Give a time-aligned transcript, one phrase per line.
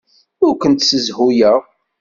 [0.45, 1.59] Ur kent-ssezhuyeɣ.